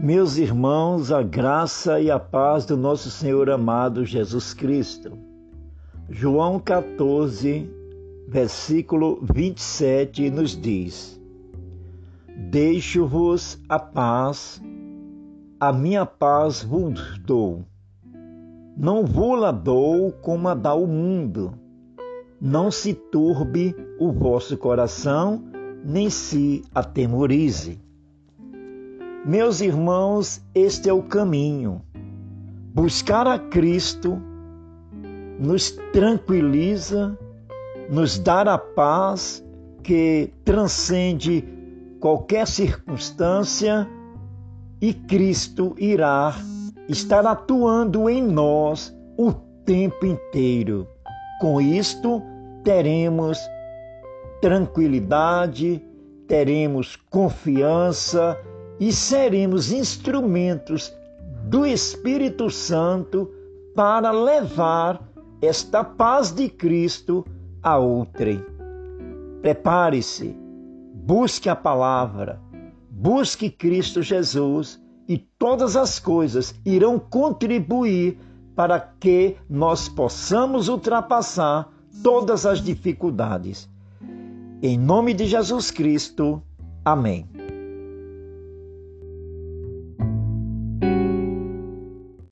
[0.00, 5.18] Meus irmãos, a graça e a paz do nosso Senhor amado Jesus Cristo.
[6.08, 7.68] João 14,
[8.28, 11.20] versículo 27 nos diz:
[12.48, 14.62] Deixo-vos a paz,
[15.58, 17.64] a minha paz vos dou.
[18.76, 21.54] Não vou-la dou como a dá o mundo.
[22.40, 25.42] Não se turbe o vosso coração,
[25.84, 27.87] nem se atemorize.
[29.28, 31.82] Meus irmãos, este é o caminho.
[32.72, 34.18] Buscar a Cristo
[35.38, 37.14] nos tranquiliza,
[37.90, 39.44] nos dá a paz
[39.82, 41.44] que transcende
[42.00, 43.86] qualquer circunstância
[44.80, 46.34] e Cristo irá
[46.88, 49.30] estar atuando em nós o
[49.66, 50.88] tempo inteiro.
[51.38, 52.22] Com isto,
[52.64, 53.38] teremos
[54.40, 55.86] tranquilidade,
[56.26, 58.34] teremos confiança
[58.80, 60.92] e seremos instrumentos
[61.44, 63.30] do Espírito Santo
[63.74, 65.02] para levar
[65.40, 67.24] esta paz de Cristo
[67.62, 68.44] a outrem.
[69.40, 70.36] Prepare-se,
[70.94, 72.40] busque a palavra,
[72.90, 78.18] busque Cristo Jesus e todas as coisas irão contribuir
[78.54, 83.70] para que nós possamos ultrapassar todas as dificuldades.
[84.60, 86.42] Em nome de Jesus Cristo,
[86.84, 87.37] amém.